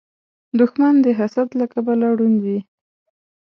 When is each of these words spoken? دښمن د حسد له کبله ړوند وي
دښمن 0.59 0.95
د 1.05 1.07
حسد 1.19 1.49
له 1.59 1.65
کبله 1.73 2.07
ړوند 2.19 2.37
وي 2.45 2.59